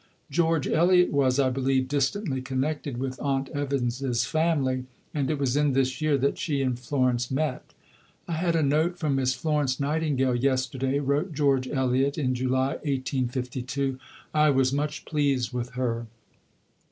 George 0.31 0.67
Eliot 0.67 1.11
was, 1.11 1.37
I 1.37 1.51
believe, 1.51 1.87
distantly 1.87 2.41
connected 2.41 2.97
with 2.97 3.21
"Aunt 3.21 3.49
Evans's" 3.49 4.25
family; 4.25 4.85
and 5.13 5.29
it 5.29 5.37
was 5.37 5.55
in 5.55 5.73
this 5.73 6.01
year 6.01 6.17
that 6.17 6.39
she 6.39 6.63
and 6.63 6.79
Florence 6.79 7.29
met. 7.29 7.75
"I 8.27 8.31
had 8.31 8.55
a 8.55 8.63
note 8.63 8.97
from 8.97 9.13
Miss 9.13 9.35
Florence 9.35 9.79
Nightingale 9.79 10.33
yesterday," 10.37 10.97
wrote 10.97 11.33
George 11.33 11.67
Eliot 11.67 12.17
in 12.17 12.33
July 12.33 12.77
1852; 12.81 13.99
"I 14.33 14.49
was 14.49 14.73
much 14.73 15.05
pleased 15.05 15.53
with 15.53 15.73
her. 15.73 16.07